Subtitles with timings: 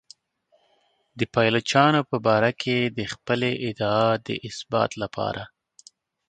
[1.19, 5.43] د پایلوچانو په باره کې د خپلې ادعا د اثبات لپاره.